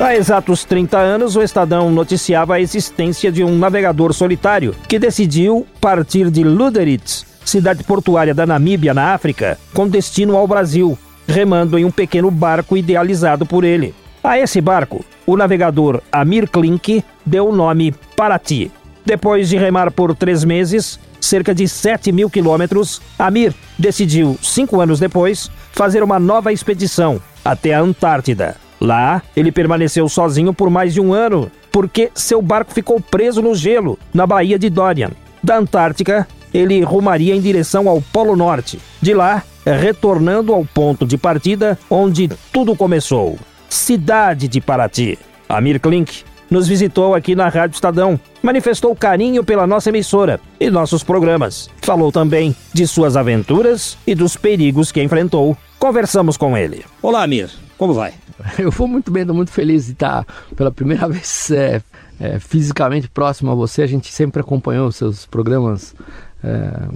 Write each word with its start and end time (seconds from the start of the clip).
Há 0.00 0.14
exatos 0.14 0.64
30 0.64 0.96
anos, 0.96 1.34
o 1.34 1.42
Estadão 1.42 1.90
noticiava 1.90 2.54
a 2.54 2.60
existência 2.60 3.32
de 3.32 3.42
um 3.42 3.58
navegador 3.58 4.12
solitário 4.12 4.72
que 4.86 4.96
decidiu 4.96 5.66
partir 5.80 6.30
de 6.30 6.44
Luderitz, 6.44 7.26
cidade 7.44 7.82
portuária 7.82 8.32
da 8.32 8.46
Namíbia, 8.46 8.94
na 8.94 9.12
África, 9.12 9.58
com 9.74 9.88
destino 9.88 10.36
ao 10.36 10.46
Brasil, 10.46 10.96
remando 11.26 11.76
em 11.76 11.84
um 11.84 11.90
pequeno 11.90 12.30
barco 12.30 12.76
idealizado 12.76 13.44
por 13.44 13.64
ele. 13.64 13.92
A 14.22 14.38
esse 14.38 14.60
barco, 14.60 15.04
o 15.26 15.36
navegador 15.36 16.00
Amir 16.12 16.48
Klink 16.48 17.02
deu 17.26 17.48
o 17.48 17.54
nome 17.54 17.92
Paraty. 18.14 18.70
Depois 19.04 19.48
de 19.48 19.56
remar 19.56 19.90
por 19.90 20.14
três 20.14 20.44
meses, 20.44 21.00
cerca 21.20 21.52
de 21.52 21.66
7 21.66 22.12
mil 22.12 22.30
quilômetros, 22.30 23.02
Amir 23.18 23.52
decidiu, 23.76 24.38
cinco 24.42 24.80
anos 24.80 25.00
depois, 25.00 25.50
fazer 25.72 26.04
uma 26.04 26.20
nova 26.20 26.52
expedição 26.52 27.20
até 27.44 27.74
a 27.74 27.80
Antártida. 27.80 28.67
Lá, 28.80 29.22
ele 29.36 29.50
permaneceu 29.50 30.08
sozinho 30.08 30.52
por 30.52 30.70
mais 30.70 30.94
de 30.94 31.00
um 31.00 31.12
ano, 31.12 31.50
porque 31.70 32.10
seu 32.14 32.40
barco 32.40 32.72
ficou 32.72 33.00
preso 33.00 33.42
no 33.42 33.54
gelo, 33.54 33.98
na 34.12 34.26
Baía 34.26 34.58
de 34.58 34.70
Dorian. 34.70 35.10
Da 35.42 35.56
Antártica, 35.56 36.26
ele 36.52 36.82
rumaria 36.82 37.34
em 37.34 37.40
direção 37.40 37.88
ao 37.88 38.00
Polo 38.00 38.36
Norte. 38.36 38.78
De 39.00 39.14
lá, 39.14 39.42
retornando 39.64 40.52
ao 40.52 40.64
ponto 40.64 41.06
de 41.06 41.18
partida 41.18 41.78
onde 41.90 42.28
tudo 42.52 42.74
começou. 42.74 43.38
Cidade 43.68 44.48
de 44.48 44.60
Paraty. 44.60 45.18
Amir 45.48 45.80
Klink 45.80 46.24
nos 46.50 46.66
visitou 46.66 47.14
aqui 47.14 47.34
na 47.34 47.48
Rádio 47.48 47.74
Estadão, 47.74 48.18
manifestou 48.42 48.96
carinho 48.96 49.44
pela 49.44 49.66
nossa 49.66 49.90
emissora 49.90 50.40
e 50.58 50.70
nossos 50.70 51.02
programas. 51.02 51.68
Falou 51.82 52.10
também 52.10 52.56
de 52.72 52.86
suas 52.86 53.16
aventuras 53.16 53.98
e 54.06 54.14
dos 54.14 54.36
perigos 54.36 54.90
que 54.90 55.02
enfrentou. 55.02 55.56
Conversamos 55.78 56.36
com 56.36 56.56
ele. 56.56 56.84
Olá, 57.02 57.22
Amir. 57.22 57.67
Como 57.78 57.94
vai? 57.94 58.12
Eu 58.58 58.72
vou 58.72 58.88
muito 58.88 59.10
bem, 59.10 59.22
estou 59.22 59.36
muito 59.36 59.52
feliz 59.52 59.86
de 59.86 59.92
estar 59.92 60.26
pela 60.56 60.70
primeira 60.72 61.06
vez 61.08 61.50
é, 61.52 61.80
é, 62.20 62.38
fisicamente 62.40 63.08
próximo 63.08 63.52
a 63.52 63.54
você. 63.54 63.82
A 63.82 63.86
gente 63.86 64.12
sempre 64.12 64.40
acompanhou 64.40 64.90
seus 64.90 65.24
programas 65.24 65.94
é, 66.42 66.88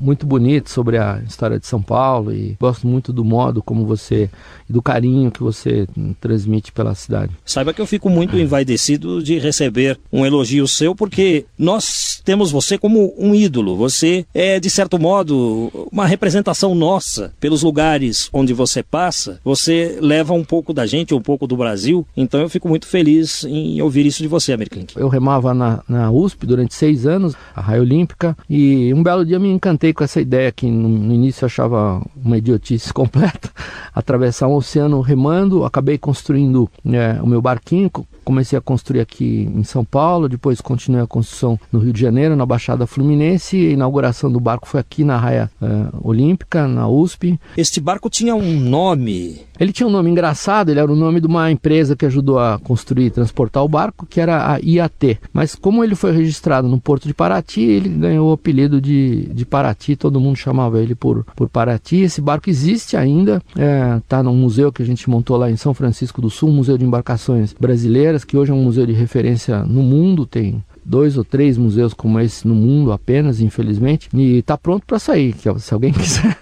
muito 0.00 0.26
bonito 0.26 0.70
sobre 0.70 0.98
a 0.98 1.20
história 1.26 1.58
de 1.58 1.66
São 1.66 1.80
Paulo 1.80 2.32
e 2.32 2.56
gosto 2.60 2.86
muito 2.86 3.12
do 3.12 3.24
modo 3.24 3.62
como 3.62 3.84
você 3.84 4.30
e 4.68 4.72
do 4.72 4.82
carinho 4.82 5.30
que 5.30 5.42
você 5.42 5.86
transmite 6.20 6.72
pela 6.72 6.94
cidade. 6.94 7.32
Saiba 7.44 7.72
que 7.72 7.80
eu 7.80 7.86
fico 7.86 8.08
muito 8.08 8.36
envaidecido 8.36 9.22
de 9.22 9.38
receber 9.38 9.98
um 10.12 10.26
elogio 10.26 10.66
seu 10.66 10.94
porque 10.94 11.44
nós 11.58 12.20
temos 12.24 12.50
você 12.50 12.78
como 12.78 13.14
um 13.18 13.34
ídolo. 13.34 13.76
Você 13.76 14.24
é 14.34 14.58
de 14.58 14.70
certo 14.70 14.98
modo 14.98 15.70
uma 15.92 16.06
representação 16.06 16.74
nossa 16.74 17.32
pelos 17.38 17.62
lugares 17.62 18.28
onde 18.32 18.52
você 18.52 18.82
passa. 18.82 19.40
Você 19.44 19.98
leva 20.00 20.32
um 20.32 20.44
pouco 20.44 20.72
da 20.72 20.86
gente, 20.86 21.14
um 21.14 21.22
pouco 21.22 21.46
do 21.46 21.56
Brasil. 21.56 22.06
Então 22.16 22.40
eu 22.40 22.48
fico 22.48 22.68
muito 22.68 22.86
feliz 22.86 23.44
em 23.44 23.80
ouvir 23.80 24.06
isso 24.06 24.22
de 24.22 24.28
você, 24.28 24.52
American. 24.52 24.84
Eu 24.96 25.08
remava 25.08 25.54
na, 25.54 25.82
na 25.88 26.10
USP 26.10 26.46
durante 26.46 26.74
seis 26.74 27.06
anos, 27.06 27.34
a 27.54 27.60
Raia 27.60 27.80
Olímpica 27.80 28.36
e 28.48 28.79
e 28.88 28.94
um 28.94 29.02
belo 29.02 29.24
dia 29.24 29.38
me 29.38 29.50
encantei 29.50 29.92
com 29.92 30.02
essa 30.02 30.20
ideia 30.20 30.50
que 30.50 30.70
no, 30.70 30.88
no 30.88 31.14
início 31.14 31.44
eu 31.44 31.46
achava 31.46 32.02
uma 32.16 32.38
idiotice 32.38 32.92
completa, 32.94 33.50
atravessar 33.94 34.48
um 34.48 34.54
oceano 34.54 35.00
remando, 35.00 35.64
acabei 35.64 35.98
construindo 35.98 36.70
é, 36.86 37.20
o 37.22 37.26
meu 37.26 37.42
barquinho, 37.42 37.90
comecei 38.24 38.58
a 38.58 38.62
construir 38.62 39.00
aqui 39.00 39.50
em 39.54 39.64
São 39.64 39.84
Paulo, 39.84 40.28
depois 40.28 40.60
continuei 40.60 41.02
a 41.02 41.06
construção 41.06 41.58
no 41.72 41.78
Rio 41.78 41.92
de 41.92 42.00
Janeiro, 42.00 42.36
na 42.36 42.46
Baixada 42.46 42.86
Fluminense, 42.86 43.56
a 43.56 43.70
inauguração 43.70 44.30
do 44.30 44.40
barco 44.40 44.68
foi 44.68 44.80
aqui 44.80 45.04
na 45.04 45.16
Raia 45.16 45.50
uh, 45.60 46.08
Olímpica, 46.08 46.66
na 46.66 46.88
USP. 46.88 47.38
Este 47.56 47.80
barco 47.80 48.08
tinha 48.08 48.34
um 48.34 48.58
nome? 48.60 49.49
Ele 49.60 49.72
tinha 49.72 49.86
um 49.86 49.92
nome 49.92 50.10
engraçado, 50.10 50.70
ele 50.70 50.80
era 50.80 50.90
o 50.90 50.96
nome 50.96 51.20
de 51.20 51.26
uma 51.26 51.50
empresa 51.50 51.94
que 51.94 52.06
ajudou 52.06 52.38
a 52.38 52.58
construir 52.58 53.06
e 53.06 53.10
transportar 53.10 53.62
o 53.62 53.68
barco, 53.68 54.06
que 54.06 54.18
era 54.18 54.54
a 54.54 54.58
IAT. 54.58 55.18
Mas 55.34 55.54
como 55.54 55.84
ele 55.84 55.94
foi 55.94 56.12
registrado 56.12 56.66
no 56.66 56.80
Porto 56.80 57.06
de 57.06 57.12
Paraty, 57.12 57.60
ele 57.60 57.90
ganhou 57.90 58.30
o 58.30 58.32
apelido 58.32 58.80
de, 58.80 59.26
de 59.26 59.44
Paraty, 59.44 59.96
todo 59.96 60.18
mundo 60.18 60.36
chamava 60.36 60.80
ele 60.80 60.94
por, 60.94 61.26
por 61.36 61.48
Paraty. 61.50 61.98
Esse 61.98 62.22
barco 62.22 62.48
existe 62.48 62.96
ainda, 62.96 63.42
está 63.50 63.62
é, 63.62 64.02
tá 64.08 64.22
num 64.22 64.34
museu 64.34 64.72
que 64.72 64.82
a 64.82 64.86
gente 64.86 65.10
montou 65.10 65.36
lá 65.36 65.50
em 65.50 65.56
São 65.56 65.74
Francisco 65.74 66.22
do 66.22 66.30
Sul, 66.30 66.50
Museu 66.50 66.78
de 66.78 66.86
Embarcações 66.86 67.52
Brasileiras, 67.52 68.24
que 68.24 68.38
hoje 68.38 68.50
é 68.50 68.54
um 68.54 68.62
museu 68.62 68.86
de 68.86 68.92
referência 68.92 69.62
no 69.64 69.82
mundo, 69.82 70.24
tem 70.24 70.64
dois 70.90 71.16
ou 71.16 71.24
três 71.24 71.56
museus 71.56 71.94
como 71.94 72.18
esse 72.18 72.46
no 72.46 72.54
mundo 72.54 72.90
apenas, 72.90 73.40
infelizmente, 73.40 74.08
e 74.12 74.38
está 74.38 74.58
pronto 74.58 74.84
para 74.84 74.98
sair. 74.98 75.36
Se 75.58 75.72
alguém 75.72 75.92
quiser 75.94 76.36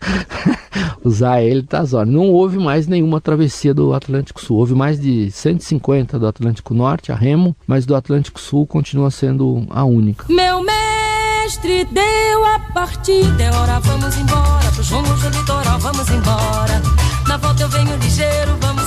usar 1.05 1.43
ele, 1.43 1.63
tá 1.63 1.85
só. 1.87 2.05
Não 2.05 2.31
houve 2.31 2.59
mais 2.59 2.87
nenhuma 2.87 3.21
travessia 3.21 3.75
do 3.75 3.93
Atlântico 3.93 4.41
Sul. 4.41 4.57
Houve 4.57 4.75
mais 4.75 4.99
de 4.99 5.31
150 5.31 6.19
do 6.19 6.27
Atlântico 6.27 6.73
Norte, 6.73 7.13
a 7.13 7.15
remo, 7.15 7.55
mas 7.67 7.85
do 7.85 7.95
Atlântico 7.95 8.41
Sul 8.41 8.67
continua 8.67 9.11
sendo 9.11 9.67
a 9.69 9.85
única. 9.85 10.25
Meu 10.31 10.65
mestre 10.65 11.85
deu 11.93 12.45
a 12.47 12.59
partida, 12.73 13.43
é 13.43 13.51
hora, 13.55 13.79
vamos 13.81 14.17
embora. 14.17 14.73
Pro 14.75 14.83
João 14.83 15.03
do 15.03 15.29
litoral, 15.29 15.79
vamos 15.79 16.09
embora. 16.09 16.83
Na 17.29 17.37
volta 17.37 17.63
eu 17.63 17.69
venho 17.69 17.95
ligeiro, 17.97 18.57
vamos 18.61 18.78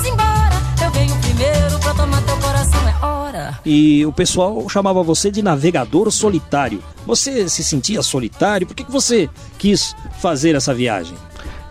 venho 0.91 1.15
primeiro 1.17 1.79
pra 1.79 1.93
tomar 1.93 2.21
teu 2.23 2.37
coração, 2.37 2.87
é 2.87 3.05
hora. 3.05 3.59
E 3.65 4.05
o 4.05 4.11
pessoal 4.11 4.67
chamava 4.69 5.03
você 5.03 5.31
de 5.31 5.41
navegador 5.41 6.11
solitário. 6.11 6.83
Você 7.05 7.49
se 7.49 7.63
sentia 7.63 8.01
solitário? 8.01 8.67
Por 8.67 8.75
que, 8.75 8.83
que 8.83 8.91
você 8.91 9.29
quis 9.57 9.95
fazer 10.19 10.55
essa 10.55 10.73
viagem? 10.73 11.15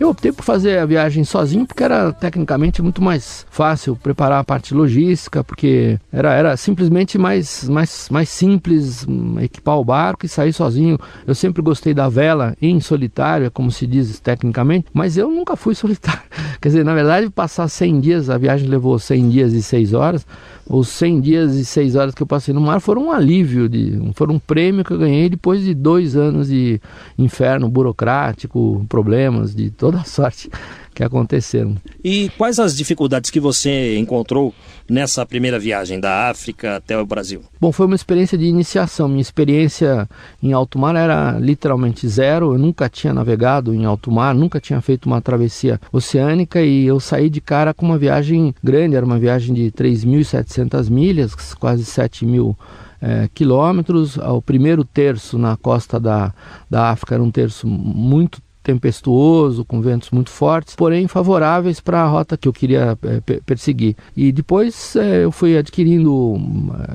Eu 0.01 0.09
optei 0.09 0.33
por 0.33 0.43
fazer 0.43 0.79
a 0.79 0.87
viagem 0.87 1.25
sozinho 1.25 1.67
porque 1.67 1.85
era 1.85 2.11
tecnicamente 2.11 2.81
muito 2.81 3.03
mais 3.03 3.47
fácil 3.51 3.95
preparar 3.95 4.41
a 4.41 4.45
parte 4.45 4.73
logística, 4.73 5.45
porque 5.45 5.99
era, 6.11 6.33
era 6.33 6.57
simplesmente 6.57 7.19
mais, 7.19 7.69
mais, 7.69 8.09
mais 8.11 8.31
simples 8.31 9.07
hum, 9.07 9.39
equipar 9.39 9.79
o 9.79 9.85
barco 9.85 10.25
e 10.25 10.29
sair 10.29 10.55
sozinho. 10.55 10.99
Eu 11.27 11.35
sempre 11.35 11.61
gostei 11.61 11.93
da 11.93 12.09
vela 12.09 12.57
em 12.63 12.81
solitário, 12.81 13.49
é 13.49 13.51
como 13.51 13.71
se 13.71 13.87
diz 13.87 14.19
tecnicamente, 14.21 14.87
mas 14.91 15.19
eu 15.19 15.31
nunca 15.31 15.55
fui 15.55 15.75
solitário. 15.77 16.23
Quer 16.63 16.69
dizer, 16.71 16.85
na 16.85 16.95
verdade, 16.95 17.29
passar 17.29 17.69
100 17.69 18.01
dias, 18.01 18.31
a 18.31 18.39
viagem 18.39 18.71
levou 18.71 18.99
100 18.99 19.29
dias 19.29 19.53
e 19.53 19.63
6 19.63 19.93
horas, 19.93 20.27
os 20.73 20.89
100 20.89 21.21
dias 21.21 21.55
e 21.57 21.65
6 21.65 21.97
horas 21.97 22.15
que 22.15 22.23
eu 22.23 22.27
passei 22.27 22.55
no 22.55 22.61
mar 22.61 22.81
foram 22.81 23.07
um 23.07 23.13
alívio, 23.13 23.69
de, 23.69 24.01
foram 24.15 24.37
um 24.37 24.39
prêmio 24.39 24.85
que 24.85 24.93
eu 24.93 24.99
ganhei 24.99 25.29
depois 25.29 25.65
de 25.65 25.75
dois 25.75 26.17
anos 26.17 26.47
de 26.49 26.81
inferno 27.19 27.69
burocrático, 27.69 28.87
problemas 28.89 29.53
de 29.53 29.71
toda 29.71 30.03
sorte 30.07 30.49
que 30.95 31.03
aconteceram. 31.03 31.77
E 32.03 32.31
quais 32.37 32.59
as 32.59 32.77
dificuldades 32.77 33.31
que 33.31 33.41
você 33.41 33.97
encontrou 33.97 34.55
nessa 34.89 35.25
primeira 35.25 35.59
viagem 35.59 36.01
da 36.01 36.29
África 36.29 36.77
até 36.77 36.99
o 36.99 37.07
Brasil? 37.07 37.43
Bom, 37.61 37.73
foi 37.73 37.87
uma 37.87 37.95
experiência 37.95 38.37
de 38.37 38.45
iniciação. 38.45 39.09
Minha 39.09 39.21
experiência 39.21 40.09
em 40.43 40.53
alto 40.53 40.79
mar 40.79 40.97
era 40.97 41.39
literalmente 41.39 42.07
zero. 42.09 42.53
Eu 42.55 42.59
nunca 42.59 42.89
tinha 42.89 43.15
navegado 43.15 43.75
em 43.75 43.85
alto 43.85 44.11
mar, 44.11 44.35
nunca 44.35 44.61
tinha 44.61 44.81
feito 44.81 45.07
uma 45.07 45.21
travessia 45.21 45.81
oceânica 45.93 46.61
e 46.61 46.87
eu 46.87 46.99
saí 46.99 47.31
de 47.31 47.41
cara 47.41 47.73
com 47.73 47.87
uma 47.87 47.99
viagem 47.99 48.55
grande. 48.63 48.97
Era 48.97 49.07
uma 49.07 49.19
viagem 49.19 49.55
de 49.55 49.71
3.700 49.71 50.91
milhas, 50.91 51.35
quase 51.55 51.85
7 51.85 52.27
mil 52.27 52.57
é, 53.01 53.29
quilômetros. 53.33 54.17
O 54.17 54.43
primeiro 54.43 54.85
terço 54.85 55.39
na 55.39 55.57
costa 55.57 55.99
da, 55.99 56.35
da 56.69 56.91
África 56.91 57.15
era 57.15 57.23
um 57.23 57.31
terço 57.31 57.67
muito 57.67 58.43
tempestuoso, 58.63 59.65
com 59.65 59.81
ventos 59.81 60.11
muito 60.11 60.31
fortes, 60.31 60.75
porém 60.75 61.09
favoráveis 61.09 61.81
para 61.81 62.03
a 62.03 62.07
rota 62.07 62.37
que 62.37 62.47
eu 62.47 62.53
queria 62.53 62.99
é, 63.03 63.41
perseguir. 63.41 63.97
E 64.17 64.31
depois 64.31 64.95
é, 64.97 65.25
eu 65.25 65.33
fui 65.33 65.57
adquirindo 65.57 66.37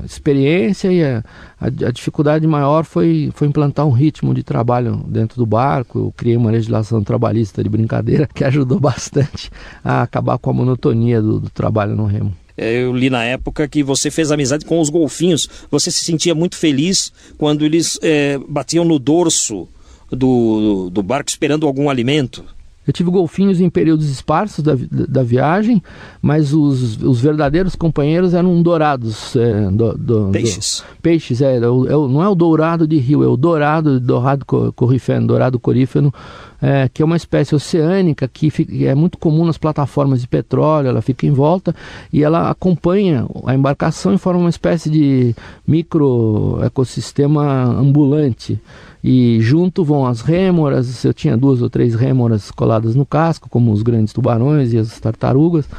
experiência 0.04 0.92
e 0.92 1.04
a, 1.04 1.24
a, 1.60 1.66
a, 1.66 1.92
dificuldade 1.92 2.46
maior 2.46 2.84
foi, 2.84 3.32
foi 3.34 3.48
implantar 3.48 3.86
um 3.86 3.92
ritmo 3.92 4.34
de 4.34 4.44
trabalho 4.44 5.04
dentro 5.08 5.38
do 5.38 5.46
barco. 5.46 6.00
Eu 6.00 6.14
criei 6.16 6.38
uma 6.38 6.52
legislação 6.52 7.04
trabalhista 7.04 7.64
de 7.64 7.70
brincadeira 7.70 8.28
que 8.34 8.44
ajudou 8.44 8.80
bastante 8.80 9.50
a 9.84 10.04
acabar 10.04 10.38
com 10.38 10.50
a 10.50 10.54
monotonia 10.54 11.22
do, 11.22 11.40
do 11.40 11.50
trabalho 11.50 11.96
no 11.96 12.06
remo. 12.06 12.34
É, 12.58 12.84
eu 12.84 12.96
li 12.96 13.10
na 13.10 13.24
época 13.24 13.68
que 13.68 13.84
você 13.84 14.10
fez 14.10 14.32
amizade 14.32 14.66
com 14.66 14.80
os 14.80 14.90
golfinhos. 14.90 15.50
Você 15.70 15.92
se 15.92 16.04
sentia 16.04 16.34
muito 16.34 16.56
feliz 16.56 17.12
quando 17.38 17.66
eles 17.66 18.00
é, 18.02 18.40
batiam 18.48 18.86
no 18.86 18.98
dorso 18.98 19.68
do, 20.10 20.90
do 20.90 21.04
barco 21.04 21.30
esperando 21.30 21.66
algum 21.66 21.90
alimento? 21.90 22.44
Eu 22.88 22.94
tive 22.94 23.10
golfinhos 23.10 23.60
em 23.60 23.70
períodos 23.70 24.08
esparsos 24.10 24.64
da, 24.64 24.74
da 24.92 25.24
viagem, 25.24 25.82
mas 26.22 26.54
os, 26.54 27.02
os 27.02 27.20
verdadeiros 27.20 27.76
companheiros 27.76 28.36
eram 28.36 28.62
dourados. 28.62 29.36
É, 29.36 29.72
do, 29.72 29.98
do, 29.98 30.30
peixes. 30.32 30.84
Do, 30.88 31.02
peixes, 31.02 31.42
é, 31.42 31.56
é, 31.56 31.58
é, 31.58 31.62
não 31.62 32.22
é 32.22 32.30
o 32.30 32.36
dourado 32.36 32.88
de 32.88 32.98
rio, 32.98 33.24
é 33.24 33.28
o 33.28 33.36
dourado, 33.36 34.00
dourado 34.00 34.46
corifeno, 34.46 35.26
dourado 35.26 35.60
corífeno, 35.60 36.14
é, 36.62 36.90
que 36.90 37.02
é 37.02 37.06
uma 37.06 37.16
espécie 37.16 37.56
oceânica 37.56 38.28
que 38.28 38.50
fica, 38.50 38.74
é 38.86 38.96
muito 38.96 39.18
comum 39.18 39.46
nas 39.46 39.58
plataformas 39.58 40.22
de 40.22 40.28
petróleo, 40.28 40.88
ela 40.88 41.02
fica 41.02 41.26
em 41.26 41.32
volta 41.32 41.76
e 42.12 42.24
ela 42.24 42.50
acompanha 42.50 43.26
a 43.46 43.54
embarcação 43.54 44.14
e 44.14 44.18
forma 44.18 44.42
uma 44.42 44.50
espécie 44.50 44.90
de 44.90 45.36
micro 45.68 46.60
ecossistema 46.64 47.64
ambulante 47.64 48.60
e 49.08 49.40
junto 49.40 49.84
vão 49.84 50.08
as 50.08 50.22
rêmoras, 50.22 51.06
eu 51.06 51.14
tinha 51.14 51.38
duas 51.38 51.62
ou 51.62 51.70
três 51.70 51.94
rêmoras 51.94 52.50
coladas 52.50 52.96
no 52.96 53.06
casco, 53.06 53.48
como 53.48 53.72
os 53.72 53.84
grandes 53.84 54.12
tubarões 54.12 54.74
e 54.74 54.80
as 54.80 55.00
tartarugas, 55.00 55.70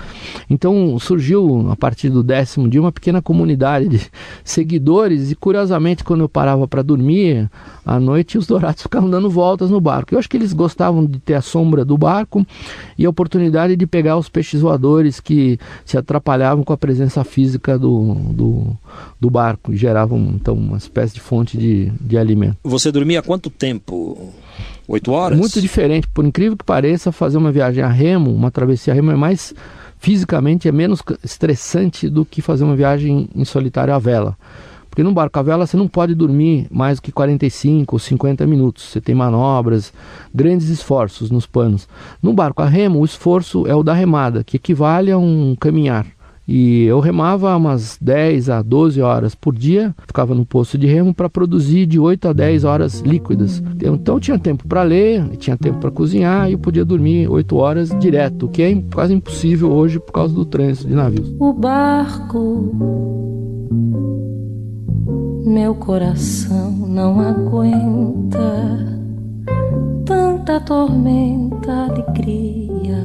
Então 0.49 0.97
surgiu, 1.01 1.69
a 1.69 1.75
partir 1.75 2.09
do 2.09 2.23
décimo 2.23 2.69
dia, 2.69 2.81
uma 2.81 2.93
pequena 2.93 3.21
comunidade 3.21 3.89
de 3.89 4.01
seguidores, 4.45 5.33
e 5.33 5.35
curiosamente, 5.35 6.05
quando 6.05 6.21
eu 6.21 6.29
parava 6.29 6.69
para 6.69 6.83
dormir 6.83 7.51
à 7.85 7.99
noite, 7.99 8.39
os 8.39 8.47
dourados 8.47 8.83
ficavam 8.87 9.11
dando 9.11 9.29
voltas 9.29 9.71
no 9.71 9.81
barco. 9.81 10.15
Eu 10.15 10.21
acho 10.21 10.31
que 10.31 10.37
eles 10.37 10.53
gostavam 10.53 10.66
de 11.09 11.19
ter 11.19 11.35
a 11.35 11.43
sombra 11.43 11.85
do 11.85 11.97
barco 11.97 12.47
e 12.99 13.05
a 13.05 13.11
oportunidade 13.11 13.77
de 13.77 13.87
pegar 13.87 14.17
os 14.17 14.29
peixes 14.29 14.61
voadores 14.61 15.21
que 15.21 15.59
se 15.85 15.97
atrapalhavam 15.97 16.65
com 16.65 16.73
a 16.73 16.77
presença 16.77 17.23
física 17.25 17.79
do, 17.79 18.15
do, 18.33 18.77
do 19.21 19.31
barco 19.31 19.73
e 19.73 19.77
geravam 19.77 20.19
então 20.35 20.55
uma 20.55 20.77
espécie 20.77 21.15
de 21.15 21.21
fonte 21.21 21.57
de, 21.57 21.93
de 22.01 22.17
alimento. 22.17 22.57
Você 22.65 22.91
dormia 22.91 23.23
quanto 23.23 23.51
tempo? 23.51 24.33
Oito 24.89 25.11
horas? 25.13 25.39
Muito 25.39 25.61
diferente. 25.61 26.07
Por 26.09 26.25
incrível 26.25 26.57
que 26.57 26.65
pareça, 26.65 27.11
fazer 27.11 27.39
uma 27.39 27.51
viagem 27.51 27.83
a 27.83 27.89
remo, 27.89 28.33
uma 28.33 28.51
travessia 28.51 28.93
a 28.93 28.97
remo 28.97 29.11
é 29.11 29.17
mais 29.17 29.55
fisicamente 29.99 30.69
é 30.69 30.73
menos 30.73 31.03
estressante 31.25 32.09
do 32.09 32.25
que 32.25 32.43
fazer 32.43 32.65
uma 32.65 32.77
viagem 32.77 33.29
em 33.35 33.45
solitário 33.45 33.95
à 33.95 33.99
vela. 33.99 34.37
Porque 34.97 35.05
num 35.05 35.13
barco 35.13 35.39
à 35.39 35.43
vela 35.43 35.67
você 35.67 35.77
não 35.77 35.89
pode 35.89 36.15
dormir 36.15 36.67
mais 36.71 36.99
do 36.99 37.03
que 37.03 37.13
45 37.13 37.95
ou 37.95 37.99
50 37.99 38.47
minutos. 38.47 38.85
Você 38.85 38.99
tem 38.99 39.15
manobras, 39.15 39.93
grandes 40.35 40.71
esforços 40.71 41.31
nos 41.31 41.45
panos. 41.45 41.87
Num 42.23 42.35
barco 42.35 42.63
a 42.63 42.67
remo, 42.67 43.01
o 43.01 43.05
esforço 43.05 43.67
é 43.67 43.75
o 43.75 43.83
da 43.83 43.93
remada, 43.93 44.43
que 44.43 44.57
equivale 44.57 45.13
a 45.13 45.19
um 45.19 45.55
caminhar. 45.61 46.07
E 46.49 46.85
eu 46.85 46.99
remava 46.99 47.55
umas 47.55 47.99
10 48.01 48.49
a 48.49 48.63
12 48.63 49.03
horas 49.03 49.35
por 49.35 49.55
dia, 49.55 49.95
ficava 50.07 50.35
no 50.35 50.47
posto 50.47 50.79
de 50.79 50.87
remo 50.87 51.13
para 51.13 51.29
produzir 51.29 51.85
de 51.85 51.99
8 51.99 52.29
a 52.29 52.33
10 52.33 52.65
horas 52.65 53.01
líquidas. 53.01 53.63
Então 53.79 54.19
tinha 54.19 54.39
tempo 54.39 54.67
para 54.67 54.83
ler, 54.83 55.29
tinha 55.37 55.59
tempo 55.59 55.79
para 55.79 55.91
cozinhar 55.91 56.49
e 56.49 56.55
eu 56.55 56.59
podia 56.59 56.87
dormir 56.87 57.29
8 57.29 57.55
horas 57.55 57.99
direto, 57.99 58.47
o 58.47 58.49
que 58.49 58.63
é 58.63 58.83
quase 58.95 59.13
impossível 59.13 59.71
hoje 59.71 60.01
por 60.01 60.13
causa 60.13 60.33
do 60.33 60.47
trânsito 60.47 60.89
de 60.89 60.95
navios. 60.95 61.35
O 61.39 61.53
barco, 61.53 63.45
meu 65.57 65.75
coração 65.75 66.71
não 66.71 67.19
aguenta 67.19 68.77
tanta 70.05 70.61
tormenta, 70.61 71.73
alegria 71.73 73.03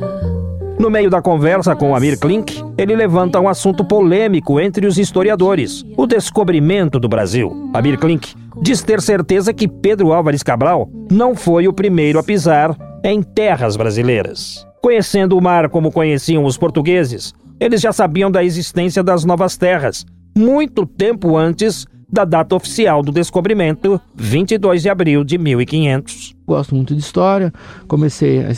no 0.77 0.89
meio 0.89 1.09
da 1.09 1.21
conversa 1.21 1.75
com 1.75 1.95
Amir 1.95 2.19
Klink, 2.19 2.61
ele 2.77 2.95
levanta 2.95 3.39
um 3.39 3.47
assunto 3.47 3.85
polêmico 3.85 4.59
entre 4.59 4.85
os 4.85 4.97
historiadores: 4.97 5.85
o 5.95 6.05
descobrimento 6.05 6.99
do 6.99 7.07
Brasil. 7.07 7.69
Amir 7.71 7.97
Klink 7.99 8.33
diz 8.61 8.81
ter 8.81 8.99
certeza 8.99 9.53
que 9.53 9.67
Pedro 9.67 10.11
Álvares 10.11 10.43
Cabral 10.43 10.89
não 11.09 11.35
foi 11.35 11.67
o 11.67 11.73
primeiro 11.73 12.19
a 12.19 12.23
pisar 12.23 12.75
em 13.03 13.21
terras 13.21 13.77
brasileiras. 13.77 14.67
Conhecendo 14.81 15.37
o 15.37 15.41
mar 15.41 15.69
como 15.69 15.91
conheciam 15.91 16.43
os 16.43 16.57
portugueses, 16.57 17.31
eles 17.59 17.79
já 17.79 17.93
sabiam 17.93 18.31
da 18.31 18.43
existência 18.43 19.03
das 19.03 19.23
novas 19.23 19.55
terras, 19.55 20.03
muito 20.35 20.85
tempo 20.85 21.37
antes 21.37 21.85
da 22.11 22.25
data 22.25 22.55
oficial 22.55 23.01
do 23.01 23.11
descobrimento, 23.11 24.01
22 24.13 24.81
de 24.81 24.89
abril 24.89 25.23
de 25.23 25.37
1500 25.37 26.35
gosto 26.51 26.75
muito 26.75 26.93
de 26.93 26.99
história, 26.99 27.53
comecei 27.87 28.43
a, 28.43 28.51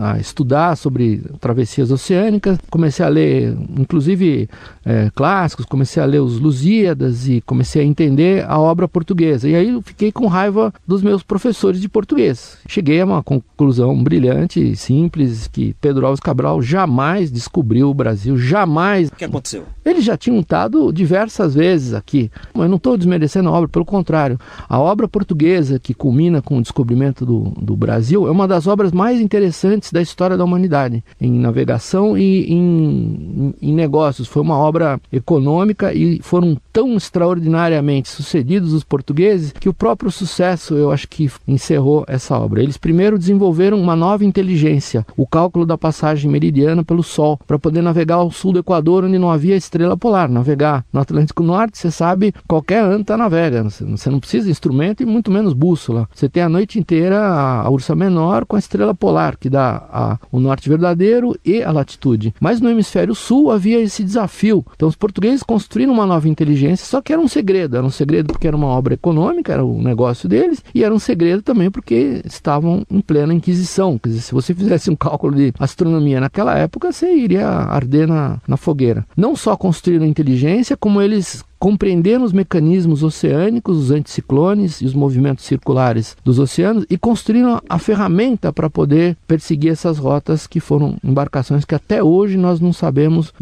a, 0.00 0.12
a 0.12 0.18
estudar 0.18 0.76
sobre 0.76 1.22
travessias 1.40 1.90
oceânicas, 1.90 2.58
comecei 2.70 3.04
a 3.04 3.08
ler, 3.08 3.56
inclusive, 3.78 4.48
é, 4.84 5.10
clássicos, 5.14 5.64
comecei 5.64 6.02
a 6.02 6.06
ler 6.06 6.20
os 6.20 6.38
Lusíadas 6.38 7.28
e 7.28 7.40
comecei 7.42 7.82
a 7.82 7.84
entender 7.84 8.44
a 8.48 8.58
obra 8.58 8.88
portuguesa. 8.88 9.48
E 9.48 9.54
aí 9.54 9.68
eu 9.68 9.82
fiquei 9.82 10.10
com 10.10 10.26
raiva 10.26 10.72
dos 10.86 11.02
meus 11.02 11.22
professores 11.22 11.80
de 11.80 11.88
português. 11.88 12.58
Cheguei 12.66 13.00
a 13.00 13.04
uma 13.04 13.22
conclusão 13.22 14.02
brilhante, 14.02 14.74
simples, 14.74 15.46
que 15.46 15.74
Pedro 15.80 16.06
Alves 16.06 16.20
Cabral 16.20 16.60
jamais 16.60 17.30
descobriu 17.30 17.88
o 17.90 17.94
Brasil, 17.94 18.36
jamais. 18.36 19.08
O 19.08 19.16
que 19.16 19.24
aconteceu? 19.24 19.64
Eles 19.84 20.04
já 20.04 20.16
tinham 20.16 20.40
estado 20.40 20.92
diversas 20.92 21.54
vezes 21.54 21.94
aqui. 21.94 22.30
Eu 22.54 22.68
não 22.68 22.76
estou 22.76 22.96
desmerecendo 22.96 23.48
a 23.48 23.52
obra, 23.52 23.68
pelo 23.68 23.84
contrário. 23.84 24.38
A 24.68 24.78
obra 24.78 25.06
portuguesa 25.06 25.78
que 25.78 25.92
culmina 25.92 26.40
com 26.40 26.58
o 26.58 26.62
descobrimento 26.62 27.11
do, 27.20 27.52
do 27.60 27.76
Brasil, 27.76 28.26
é 28.26 28.30
uma 28.30 28.48
das 28.48 28.66
obras 28.66 28.92
mais 28.92 29.20
interessantes 29.20 29.92
da 29.92 30.00
história 30.00 30.36
da 30.36 30.44
humanidade, 30.44 31.04
em 31.20 31.32
navegação 31.32 32.16
e 32.16 32.50
em, 32.50 33.54
em, 33.60 33.70
em 33.70 33.74
negócios. 33.74 34.28
Foi 34.28 34.42
uma 34.42 34.56
obra 34.56 35.00
econômica 35.12 35.92
e 35.92 36.20
foram 36.22 36.56
tão 36.72 36.96
extraordinariamente 36.96 38.08
sucedidos 38.08 38.72
os 38.72 38.84
portugueses 38.84 39.52
que 39.52 39.68
o 39.68 39.74
próprio 39.74 40.10
sucesso, 40.10 40.74
eu 40.74 40.90
acho 40.90 41.08
que 41.08 41.30
encerrou 41.46 42.04
essa 42.08 42.38
obra. 42.38 42.62
Eles 42.62 42.76
primeiro 42.76 43.18
desenvolveram 43.18 43.78
uma 43.80 43.96
nova 43.96 44.24
inteligência, 44.24 45.06
o 45.16 45.26
cálculo 45.26 45.66
da 45.66 45.76
passagem 45.76 46.30
meridiana 46.30 46.84
pelo 46.84 47.02
Sol, 47.02 47.38
para 47.46 47.58
poder 47.58 47.82
navegar 47.82 48.16
ao 48.16 48.30
sul 48.30 48.52
do 48.52 48.58
Equador, 48.60 49.04
onde 49.04 49.18
não 49.18 49.30
havia 49.30 49.56
estrela 49.56 49.96
polar. 49.96 50.28
Navegar 50.28 50.84
no 50.92 51.00
Atlântico 51.00 51.42
Norte, 51.42 51.78
você 51.78 51.90
sabe, 51.90 52.32
qualquer 52.46 52.82
anta 52.82 53.16
navega. 53.16 53.64
Você 53.64 54.08
não 54.08 54.20
precisa 54.20 54.46
de 54.46 54.50
instrumento 54.50 55.02
e 55.02 55.06
muito 55.06 55.30
menos 55.30 55.52
bússola. 55.52 56.08
Você 56.14 56.28
tem 56.28 56.42
a 56.42 56.48
noite 56.48 56.78
inteira 56.78 57.01
a, 57.10 57.62
a 57.62 57.70
Ursa 57.70 57.96
Menor 57.96 58.44
com 58.44 58.56
a 58.56 58.58
estrela 58.58 58.94
polar, 58.94 59.38
que 59.38 59.48
dá 59.48 59.88
a, 59.90 60.18
o 60.30 60.38
norte 60.38 60.68
verdadeiro 60.68 61.34
e 61.42 61.62
a 61.62 61.72
latitude. 61.72 62.34
Mas 62.38 62.60
no 62.60 62.68
hemisfério 62.68 63.14
sul 63.14 63.50
havia 63.50 63.80
esse 63.80 64.04
desafio. 64.04 64.64
Então 64.76 64.88
os 64.88 64.96
portugueses 64.96 65.42
construíram 65.42 65.92
uma 65.92 66.06
nova 66.06 66.28
inteligência, 66.28 66.84
só 66.84 67.00
que 67.00 67.12
era 67.12 67.22
um 67.22 67.28
segredo. 67.28 67.76
Era 67.76 67.86
um 67.86 67.90
segredo 67.90 68.32
porque 68.32 68.46
era 68.46 68.56
uma 68.56 68.66
obra 68.66 68.94
econômica, 68.94 69.52
era 69.52 69.64
o 69.64 69.80
negócio 69.80 70.28
deles, 70.28 70.62
e 70.74 70.84
era 70.84 70.94
um 70.94 70.98
segredo 70.98 71.42
também 71.42 71.70
porque 71.70 72.20
estavam 72.24 72.84
em 72.90 73.00
plena 73.00 73.32
Inquisição. 73.32 73.98
Quer 73.98 74.10
dizer, 74.10 74.20
se 74.20 74.32
você 74.32 74.52
fizesse 74.54 74.90
um 74.90 74.96
cálculo 74.96 75.34
de 75.34 75.54
astronomia 75.58 76.20
naquela 76.20 76.56
época, 76.56 76.92
você 76.92 77.14
iria 77.14 77.48
arder 77.48 78.06
na, 78.06 78.38
na 78.46 78.56
fogueira. 78.56 79.06
Não 79.16 79.34
só 79.34 79.56
construíram 79.56 80.04
inteligência, 80.04 80.76
como 80.76 81.00
eles 81.00 81.42
compreendendo 81.62 82.24
os 82.24 82.32
mecanismos 82.32 83.04
oceânicos, 83.04 83.78
os 83.78 83.92
anticiclones 83.92 84.80
e 84.80 84.84
os 84.84 84.94
movimentos 84.94 85.44
circulares 85.44 86.16
dos 86.24 86.40
oceanos 86.40 86.84
e 86.90 86.98
construíram 86.98 87.62
a 87.68 87.78
ferramenta 87.78 88.52
para 88.52 88.68
poder 88.68 89.16
perseguir 89.28 89.70
essas 89.70 89.96
rotas 89.96 90.48
que 90.48 90.58
foram 90.58 90.96
embarcações 91.04 91.64
que 91.64 91.72
até 91.72 92.02
hoje 92.02 92.36
nós 92.36 92.58
não 92.58 92.72
sabemos 92.72 93.32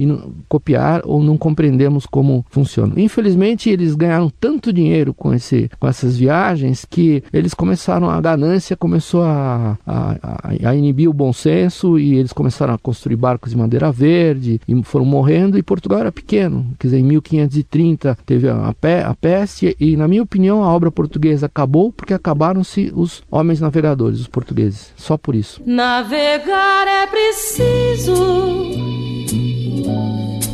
copiar 0.50 1.00
ou 1.06 1.22
não 1.22 1.38
compreendemos 1.38 2.04
como 2.04 2.44
funcionam. 2.50 2.98
Infelizmente, 2.98 3.70
eles 3.70 3.94
ganharam 3.94 4.30
tanto 4.38 4.70
dinheiro 4.70 5.14
com, 5.14 5.32
esse, 5.32 5.70
com 5.80 5.88
essas 5.88 6.18
viagens 6.18 6.84
que 6.84 7.24
eles 7.32 7.54
começaram, 7.54 8.10
a 8.10 8.20
ganância 8.20 8.76
começou 8.76 9.22
a, 9.22 9.78
a, 9.86 10.50
a 10.62 10.74
inibir 10.76 11.08
o 11.08 11.14
bom 11.14 11.32
senso 11.32 11.98
e 11.98 12.16
eles 12.16 12.34
começaram 12.34 12.74
a 12.74 12.78
construir 12.78 13.16
barcos 13.16 13.52
de 13.52 13.56
madeira 13.56 13.90
verde 13.90 14.60
e 14.68 14.82
foram 14.82 15.06
morrendo 15.06 15.56
e 15.56 15.62
Portugal 15.62 16.00
era 16.00 16.12
pequeno, 16.12 16.66
quer 16.78 16.88
dizer, 16.88 16.98
em 16.98 17.04
1530 17.04 18.09
teve 18.26 18.48
a, 18.48 18.74
pe 18.78 19.00
a 19.02 19.14
peste 19.14 19.76
e, 19.78 19.96
na 19.96 20.06
minha 20.08 20.22
opinião, 20.22 20.62
a 20.62 20.74
obra 20.74 20.90
portuguesa 20.90 21.46
acabou 21.46 21.92
porque 21.92 22.14
acabaram-se 22.14 22.92
os 22.94 23.22
homens 23.30 23.60
navegadores, 23.60 24.20
os 24.20 24.28
portugueses. 24.28 24.92
Só 24.96 25.16
por 25.16 25.34
isso. 25.34 25.62
Navegar 25.64 26.86
é 26.86 27.06
preciso, 27.06 28.14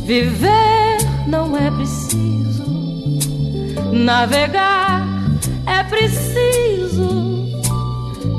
viver 0.05 0.99
não 1.29 1.57
é 1.57 1.71
preciso. 1.71 2.65
Navegar 3.93 5.07
é 5.67 5.83
preciso, 5.85 7.47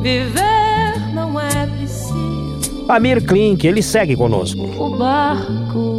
viver 0.02 1.14
não 1.14 1.40
é 1.40 1.66
preciso. 1.68 2.86
Amir 2.90 3.26
Klink, 3.26 3.66
ele 3.66 3.82
segue 3.82 4.16
conosco. 4.16 4.62
O 4.62 4.98
barco 4.98 5.97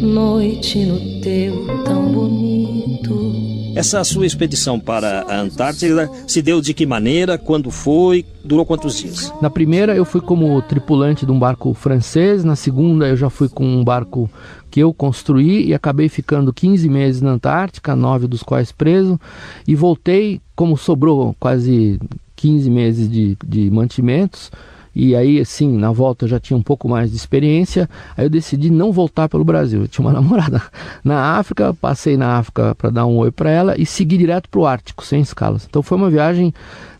noite 0.00 0.84
no 0.84 1.20
teu 1.20 1.66
tão 1.84 2.10
bonito. 2.10 3.50
Essa 3.76 4.02
sua 4.02 4.26
expedição 4.26 4.80
para 4.80 5.22
a 5.22 5.40
Antártida 5.40 6.10
se 6.26 6.42
deu 6.42 6.60
de 6.60 6.74
que 6.74 6.84
maneira, 6.84 7.38
quando 7.38 7.70
foi, 7.70 8.26
durou 8.44 8.66
quantos 8.66 8.98
dias? 8.98 9.32
Na 9.40 9.48
primeira 9.48 9.94
eu 9.94 10.04
fui 10.04 10.20
como 10.20 10.60
tripulante 10.62 11.24
de 11.24 11.30
um 11.30 11.38
barco 11.38 11.72
francês, 11.72 12.42
na 12.42 12.56
segunda 12.56 13.06
eu 13.06 13.16
já 13.16 13.30
fui 13.30 13.48
com 13.48 13.64
um 13.64 13.84
barco 13.84 14.28
que 14.70 14.80
eu 14.80 14.92
construí 14.92 15.66
e 15.66 15.74
acabei 15.74 16.08
ficando 16.08 16.52
15 16.52 16.88
meses 16.88 17.22
na 17.22 17.30
Antártica, 17.30 17.94
nove 17.94 18.26
dos 18.26 18.42
quais 18.42 18.72
preso, 18.72 19.20
e 19.66 19.74
voltei, 19.74 20.40
como 20.56 20.76
sobrou 20.76 21.36
quase 21.38 22.00
15 22.36 22.70
meses 22.70 23.08
de, 23.08 23.36
de 23.46 23.70
mantimentos, 23.70 24.50
e 24.94 25.14
aí, 25.14 25.40
assim, 25.40 25.76
na 25.76 25.92
volta 25.92 26.24
eu 26.24 26.28
já 26.28 26.40
tinha 26.40 26.56
um 26.56 26.62
pouco 26.62 26.88
mais 26.88 27.10
de 27.10 27.16
experiência. 27.16 27.88
Aí 28.16 28.26
eu 28.26 28.30
decidi 28.30 28.70
não 28.70 28.92
voltar 28.92 29.28
pelo 29.28 29.44
Brasil. 29.44 29.82
Eu 29.82 29.88
tinha 29.88 30.04
uma 30.04 30.12
namorada 30.14 30.62
na 31.04 31.38
África, 31.38 31.74
passei 31.74 32.16
na 32.16 32.38
África 32.38 32.74
para 32.74 32.90
dar 32.90 33.06
um 33.06 33.16
oi 33.16 33.30
para 33.30 33.50
ela 33.50 33.80
e 33.80 33.86
segui 33.86 34.18
direto 34.18 34.48
para 34.48 34.60
o 34.60 34.66
Ártico, 34.66 35.04
sem 35.04 35.20
escalas. 35.20 35.66
Então 35.68 35.82
foi 35.82 35.96
uma 35.96 36.10
viagem. 36.10 36.52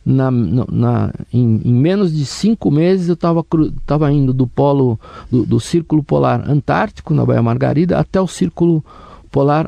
Na, 0.02 0.30
na, 0.30 1.12
em, 1.30 1.60
em 1.62 1.74
menos 1.74 2.16
de 2.16 2.24
cinco 2.24 2.70
meses 2.70 3.06
eu 3.06 3.14
estava 3.14 3.44
tava 3.84 4.10
indo 4.10 4.32
do 4.32 4.46
polo 4.46 4.98
do, 5.30 5.44
do 5.44 5.60
Círculo 5.60 6.02
Polar 6.02 6.50
Antártico, 6.50 7.12
na 7.12 7.24
Baía 7.24 7.42
Margarida, 7.42 7.98
até 7.98 8.18
o 8.18 8.26
Círculo 8.26 8.80
Polar 8.80 9.09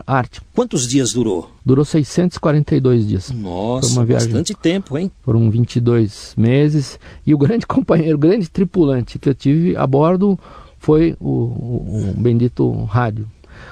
Ártico. 0.07 0.47
Quantos 0.55 0.89
dias 0.89 1.13
durou? 1.13 1.51
Durou 1.65 1.85
642 1.85 3.07
dias. 3.07 3.31
Nossa, 3.31 3.89
Foi 3.89 3.97
uma 3.97 4.05
viagem, 4.05 4.29
bastante 4.29 4.55
tempo, 4.55 4.99
hein? 4.99 5.11
Foram 5.23 5.51
22 5.51 6.35
meses. 6.37 6.99
E 7.27 7.33
o 7.33 7.39
grande 7.39 7.67
companheiro, 7.67 8.17
o 8.17 8.21
grande 8.21 8.51
tripulante 8.51 9.19
que 9.19 9.29
eu 9.29 9.35
tive 9.35 9.77
a 9.77 9.87
bordo 9.87 10.39
foi 10.79 11.17
o, 11.21 11.29
o, 11.29 12.11
o 12.11 12.21
bendito 12.21 12.73
rádio. 12.85 13.29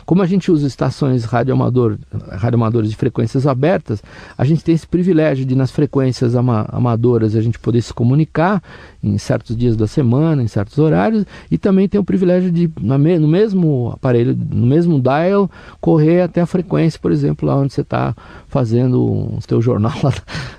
Como 0.07 0.23
a 0.23 0.27
gente 0.27 0.51
usa 0.51 0.67
estações 0.67 1.25
radioamador, 1.25 1.99
radioamadoras 2.31 2.91
de 2.91 2.97
frequências 2.97 3.47
abertas, 3.47 4.03
a 4.37 4.45
gente 4.45 4.63
tem 4.65 4.75
esse 4.75 4.87
privilégio 4.87 5.45
de 5.45 5.55
nas 5.55 5.71
frequências 5.71 6.35
ama 6.35 6.67
amadoras 6.71 7.37
a 7.37 7.41
gente 7.41 7.59
poder 7.59 7.83
se 7.83 7.93
comunicar 7.93 8.63
em 9.03 9.17
certos 9.19 9.57
dias 9.57 9.77
da 9.77 9.87
semana, 9.87 10.43
em 10.43 10.49
certos 10.49 10.79
horários, 10.79 11.25
e 11.51 11.59
também 11.59 11.89
tem 11.89 12.01
o 12.01 12.05
privilégio 12.05 12.51
de 12.51 12.71
no 12.81 13.29
mesmo 13.29 13.91
aparelho, 13.93 14.37
no 14.37 14.67
mesmo 14.67 15.01
dial, 15.01 15.51
correr 15.81 16.23
até 16.23 16.41
a 16.41 16.47
frequência, 16.47 16.99
por 17.01 17.13
exemplo, 17.13 17.49
lá 17.49 17.57
onde 17.57 17.73
você 17.73 17.81
está 17.81 18.15
fazendo 18.49 19.01
o 19.03 19.39
seu 19.47 19.61
jornal 19.61 19.95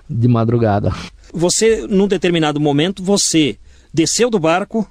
de 0.09 0.27
madrugada. 0.27 0.91
Você, 1.33 1.87
num 1.87 2.07
determinado 2.07 2.59
momento, 2.59 3.03
você 3.03 3.57
desceu 3.93 4.29
do 4.29 4.39
barco 4.39 4.87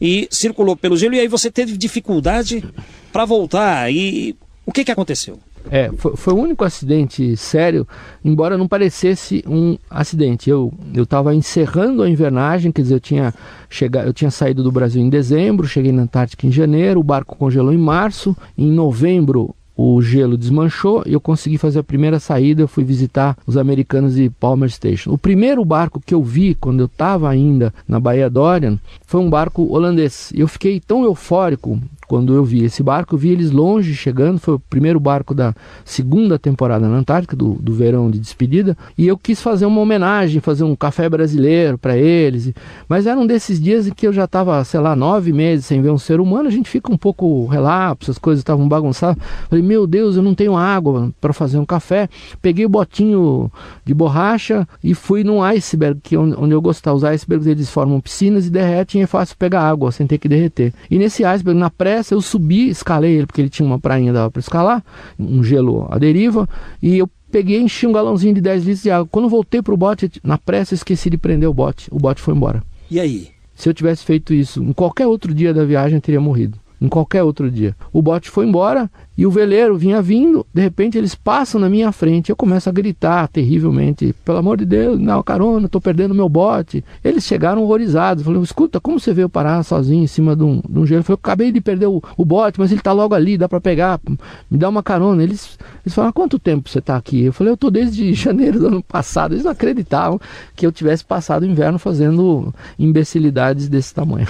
e 0.00 0.28
circulou 0.30 0.76
pelo 0.76 0.96
gelo 0.96 1.14
e 1.14 1.20
aí 1.20 1.28
você 1.28 1.50
teve 1.50 1.76
dificuldade 1.76 2.64
para 3.12 3.24
voltar. 3.24 3.92
E 3.92 4.36
o 4.64 4.72
que, 4.72 4.84
que 4.84 4.92
aconteceu? 4.92 5.38
É, 5.70 5.90
foi, 5.96 6.16
foi, 6.16 6.34
o 6.34 6.38
único 6.38 6.64
acidente 6.64 7.36
sério, 7.36 7.86
embora 8.24 8.56
não 8.56 8.66
parecesse 8.66 9.44
um 9.46 9.76
acidente. 9.90 10.48
Eu 10.48 10.72
estava 10.94 11.34
encerrando 11.34 12.02
a 12.02 12.08
invernagem, 12.08 12.72
quer 12.72 12.82
dizer, 12.82 12.94
eu 12.94 13.00
tinha, 13.00 13.34
chegado, 13.68 14.06
eu 14.06 14.12
tinha 14.12 14.30
saído 14.30 14.62
do 14.62 14.72
Brasil 14.72 15.02
em 15.02 15.10
dezembro, 15.10 15.66
cheguei 15.66 15.92
na 15.92 16.02
Antártica 16.02 16.46
em 16.46 16.52
janeiro, 16.52 17.00
o 17.00 17.04
barco 17.04 17.36
congelou 17.36 17.72
em 17.72 17.78
março, 17.78 18.36
em 18.56 18.70
novembro 18.70 19.54
o 19.80 20.02
gelo 20.02 20.36
desmanchou 20.36 21.04
e 21.06 21.12
eu 21.12 21.20
consegui 21.20 21.56
fazer 21.56 21.78
a 21.78 21.84
primeira 21.84 22.18
saída. 22.18 22.60
Eu 22.60 22.66
fui 22.66 22.82
visitar 22.82 23.38
os 23.46 23.56
americanos 23.56 24.16
de 24.16 24.28
Palmer 24.28 24.68
Station. 24.68 25.12
O 25.12 25.16
primeiro 25.16 25.64
barco 25.64 26.02
que 26.04 26.12
eu 26.12 26.20
vi 26.20 26.56
quando 26.56 26.80
eu 26.80 26.86
estava 26.86 27.30
ainda 27.30 27.72
na 27.86 28.00
Baía 28.00 28.28
Dorian 28.28 28.76
foi 29.06 29.20
um 29.20 29.30
barco 29.30 29.72
holandês. 29.72 30.32
Eu 30.34 30.48
fiquei 30.48 30.80
tão 30.80 31.04
eufórico 31.04 31.80
quando 32.08 32.34
eu 32.34 32.42
vi 32.42 32.64
esse 32.64 32.82
barco, 32.82 33.14
eu 33.14 33.18
vi 33.18 33.28
eles 33.28 33.50
longe 33.50 33.94
chegando, 33.94 34.38
foi 34.38 34.54
o 34.54 34.58
primeiro 34.58 34.98
barco 34.98 35.34
da 35.34 35.54
segunda 35.84 36.38
temporada 36.38 36.88
na 36.88 36.96
Antártica, 36.96 37.36
do, 37.36 37.52
do 37.60 37.74
verão 37.74 38.10
de 38.10 38.18
despedida, 38.18 38.76
e 38.96 39.06
eu 39.06 39.18
quis 39.18 39.42
fazer 39.42 39.66
uma 39.66 39.80
homenagem, 39.80 40.40
fazer 40.40 40.64
um 40.64 40.74
café 40.74 41.06
brasileiro 41.06 41.76
para 41.76 41.98
eles, 41.98 42.52
mas 42.88 43.06
era 43.06 43.20
um 43.20 43.26
desses 43.26 43.60
dias 43.60 43.86
em 43.86 43.92
que 43.92 44.06
eu 44.06 44.12
já 44.12 44.24
estava, 44.24 44.64
sei 44.64 44.80
lá, 44.80 44.96
nove 44.96 45.34
meses 45.34 45.66
sem 45.66 45.82
ver 45.82 45.90
um 45.90 45.98
ser 45.98 46.18
humano, 46.18 46.48
a 46.48 46.50
gente 46.50 46.70
fica 46.70 46.90
um 46.90 46.96
pouco 46.96 47.44
relapso, 47.44 48.10
as 48.10 48.16
coisas 48.16 48.40
estavam 48.40 48.66
bagunçadas, 48.66 49.22
falei, 49.50 49.62
meu 49.62 49.86
Deus, 49.86 50.16
eu 50.16 50.22
não 50.22 50.34
tenho 50.34 50.56
água 50.56 51.12
para 51.20 51.34
fazer 51.34 51.58
um 51.58 51.66
café, 51.66 52.08
peguei 52.40 52.64
o 52.64 52.70
botinho 52.70 53.52
de 53.84 53.92
borracha 53.92 54.66
e 54.82 54.94
fui 54.94 55.22
num 55.22 55.42
iceberg, 55.42 56.00
que 56.02 56.14
é 56.14 56.18
onde 56.18 56.54
eu 56.54 56.62
gostava, 56.62 56.96
os 56.96 57.04
icebergs 57.04 57.46
eles 57.46 57.68
formam 57.68 58.00
piscinas 58.00 58.46
e 58.46 58.50
derretem 58.50 59.02
e 59.02 59.04
é 59.04 59.06
fácil 59.06 59.36
pegar 59.38 59.60
água, 59.60 59.92
sem 59.92 60.06
ter 60.06 60.16
que 60.16 60.26
derreter, 60.26 60.72
e 60.90 60.96
nesse 60.96 61.22
iceberg, 61.22 61.58
na 61.60 61.68
pré 61.68 61.97
eu 62.10 62.20
subi, 62.20 62.68
escalei 62.68 63.16
ele, 63.16 63.26
porque 63.26 63.40
ele 63.40 63.50
tinha 63.50 63.66
uma 63.66 63.78
prainha, 63.78 64.12
dava 64.12 64.30
para 64.30 64.40
escalar, 64.40 64.84
um 65.18 65.42
gelo 65.42 65.86
à 65.90 65.98
deriva, 65.98 66.48
e 66.82 66.98
eu 66.98 67.08
peguei, 67.30 67.60
enchi 67.60 67.86
um 67.86 67.92
galãozinho 67.92 68.34
de 68.34 68.40
10 68.40 68.64
litros 68.64 68.82
de 68.82 68.90
água. 68.90 69.08
Quando 69.10 69.28
voltei 69.28 69.62
pro 69.62 69.76
bote, 69.76 70.10
na 70.22 70.38
pressa, 70.38 70.74
esqueci 70.74 71.10
de 71.10 71.18
prender 71.18 71.48
o 71.48 71.54
bote. 71.54 71.88
O 71.90 71.98
bote 71.98 72.20
foi 72.20 72.34
embora. 72.34 72.62
E 72.90 72.98
aí? 72.98 73.28
Se 73.54 73.68
eu 73.68 73.74
tivesse 73.74 74.04
feito 74.04 74.32
isso 74.32 74.62
em 74.62 74.72
qualquer 74.72 75.06
outro 75.06 75.34
dia 75.34 75.52
da 75.52 75.64
viagem, 75.64 75.96
eu 75.96 76.00
teria 76.00 76.20
morrido. 76.20 76.58
Em 76.80 76.88
qualquer 76.88 77.24
outro 77.24 77.50
dia. 77.50 77.74
O 77.92 78.00
bote 78.00 78.30
foi 78.30 78.46
embora 78.46 78.88
e 79.18 79.26
o 79.26 79.32
veleiro 79.32 79.76
vinha 79.76 80.00
vindo, 80.00 80.46
de 80.54 80.62
repente 80.62 80.96
eles 80.96 81.12
passam 81.12 81.60
na 81.60 81.68
minha 81.68 81.90
frente, 81.90 82.30
eu 82.30 82.36
começo 82.36 82.68
a 82.68 82.72
gritar 82.72 83.26
terrivelmente, 83.26 84.14
pelo 84.24 84.38
amor 84.38 84.58
de 84.58 84.64
Deus, 84.64 84.96
não, 84.96 85.20
carona, 85.24 85.66
estou 85.66 85.80
perdendo 85.80 86.14
meu 86.14 86.28
bote. 86.28 86.84
Eles 87.02 87.24
chegaram 87.24 87.64
horrorizados, 87.64 88.22
falaram, 88.22 88.44
escuta, 88.44 88.78
como 88.78 89.00
você 89.00 89.12
veio 89.12 89.28
parar 89.28 89.64
sozinho 89.64 90.04
em 90.04 90.06
cima 90.06 90.36
de 90.36 90.44
um, 90.44 90.62
de 90.68 90.78
um 90.78 90.86
gelo? 90.86 91.00
Eu 91.00 91.02
falei, 91.02 91.16
eu 91.16 91.20
acabei 91.20 91.50
de 91.50 91.60
perder 91.60 91.86
o, 91.86 92.00
o 92.16 92.24
bote, 92.24 92.60
mas 92.60 92.70
ele 92.70 92.78
está 92.78 92.92
logo 92.92 93.12
ali, 93.12 93.36
dá 93.36 93.48
para 93.48 93.60
pegar, 93.60 94.00
me 94.48 94.56
dá 94.56 94.68
uma 94.68 94.84
carona. 94.84 95.20
Eles, 95.20 95.58
eles 95.84 95.92
falaram, 95.92 96.12
quanto 96.12 96.38
tempo 96.38 96.68
você 96.70 96.78
está 96.78 96.96
aqui? 96.96 97.24
Eu 97.24 97.32
falei, 97.32 97.50
eu 97.50 97.54
estou 97.54 97.72
desde 97.72 98.14
janeiro 98.14 98.60
do 98.60 98.68
ano 98.68 98.84
passado. 98.84 99.34
Eles 99.34 99.42
não 99.42 99.50
acreditavam 99.50 100.20
que 100.54 100.64
eu 100.64 100.70
tivesse 100.70 101.04
passado 101.04 101.42
o 101.42 101.46
inverno 101.46 101.80
fazendo 101.80 102.54
imbecilidades 102.78 103.68
desse 103.68 103.92
tamanho. 103.92 104.28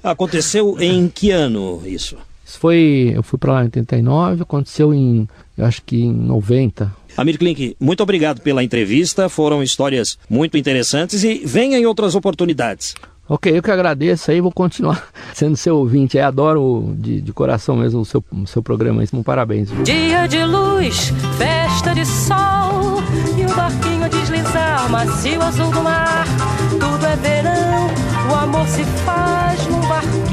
Aconteceu 0.00 0.76
em 0.78 1.08
que 1.08 1.32
ano 1.32 1.82
isso? 1.84 2.16
Isso 2.48 2.58
foi, 2.58 3.12
eu 3.14 3.22
fui 3.22 3.38
para 3.38 3.52
lá 3.52 3.60
em 3.60 3.64
89, 3.64 4.42
aconteceu 4.42 4.94
em, 4.94 5.28
eu 5.56 5.66
acho 5.66 5.82
que 5.82 6.00
em 6.00 6.10
90. 6.10 6.90
Amir 7.14 7.36
Klink, 7.36 7.76
muito 7.78 8.02
obrigado 8.02 8.40
pela 8.40 8.64
entrevista, 8.64 9.28
foram 9.28 9.62
histórias 9.62 10.18
muito 10.30 10.56
interessantes 10.56 11.22
e 11.24 11.42
venha 11.44 11.78
em 11.78 11.84
outras 11.84 12.14
oportunidades. 12.14 12.94
Ok, 13.28 13.54
eu 13.54 13.62
que 13.62 13.70
agradeço 13.70 14.30
aí, 14.30 14.40
vou 14.40 14.50
continuar 14.50 15.08
sendo 15.34 15.58
seu 15.58 15.76
ouvinte. 15.76 16.16
Eu 16.16 16.24
adoro 16.24 16.94
de, 16.96 17.20
de 17.20 17.32
coração 17.34 17.76
mesmo 17.76 18.00
o 18.00 18.04
seu, 18.06 18.24
o 18.32 18.46
seu 18.46 18.62
programa. 18.62 19.04
Um 19.12 19.22
parabéns. 19.22 19.68
Dia 19.84 20.26
de 20.26 20.42
luz, 20.46 21.12
festa 21.36 21.94
de 21.94 22.06
sol 22.06 23.02
e 23.36 23.44
o 23.44 23.54
barquinho 23.54 24.04
a 24.04 24.08
deslizar, 24.08 24.88
macio 24.88 25.42
azul 25.42 25.70
do 25.70 25.82
mar. 25.82 26.24
Tudo 26.70 27.04
é 27.04 27.16
verão, 27.16 27.90
o 28.30 28.34
amor 28.34 28.66
se 28.66 28.82
faz 29.04 29.66
num 29.66 29.86
barquinho 29.86 30.27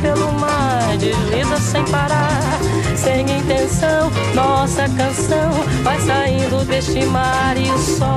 pelo 0.00 0.32
mar. 0.32 0.96
Desliza 0.98 1.56
sem 1.56 1.84
parar, 1.86 2.60
sem 2.96 3.22
intenção. 3.22 4.10
Nossa 4.34 4.82
canção 4.96 5.50
vai 5.82 5.98
saindo 6.00 6.64
deste 6.66 7.04
mar 7.06 7.56
e 7.56 7.70
o 7.70 7.78
sol. 7.78 8.08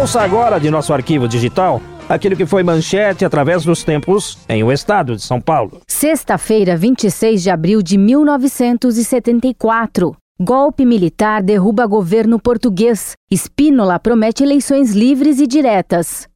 Ouça 0.00 0.22
agora 0.22 0.58
de 0.58 0.70
nosso 0.70 0.92
arquivo 0.92 1.28
digital 1.28 1.80
aquilo 2.08 2.36
que 2.36 2.46
foi 2.46 2.62
manchete 2.62 3.24
através 3.24 3.64
dos 3.64 3.82
tempos 3.82 4.38
em 4.48 4.62
o 4.62 4.70
estado 4.70 5.16
de 5.16 5.22
São 5.22 5.40
Paulo. 5.40 5.80
Sexta-feira, 5.88 6.76
26 6.76 7.42
de 7.42 7.50
abril 7.50 7.82
de 7.82 7.98
1974. 7.98 10.14
Golpe 10.40 10.84
militar 10.84 11.42
derruba 11.42 11.84
governo 11.86 12.38
português. 12.38 13.14
Espínola 13.30 13.98
promete 13.98 14.42
eleições 14.42 14.92
livres 14.92 15.40
e 15.40 15.46
diretas. 15.46 16.26